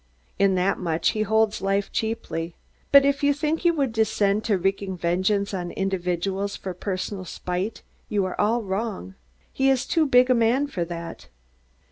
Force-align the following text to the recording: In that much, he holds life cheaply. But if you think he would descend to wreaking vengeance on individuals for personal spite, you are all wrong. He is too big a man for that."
In 0.39 0.55
that 0.55 0.79
much, 0.79 1.09
he 1.09 1.21
holds 1.21 1.61
life 1.61 1.91
cheaply. 1.91 2.55
But 2.91 3.05
if 3.05 3.23
you 3.23 3.35
think 3.35 3.59
he 3.59 3.69
would 3.69 3.91
descend 3.93 4.43
to 4.45 4.57
wreaking 4.57 4.97
vengeance 4.97 5.53
on 5.53 5.69
individuals 5.69 6.55
for 6.55 6.73
personal 6.73 7.23
spite, 7.23 7.83
you 8.09 8.25
are 8.25 8.41
all 8.41 8.63
wrong. 8.63 9.13
He 9.53 9.69
is 9.69 9.85
too 9.85 10.07
big 10.07 10.31
a 10.31 10.33
man 10.33 10.65
for 10.65 10.83
that." 10.85 11.27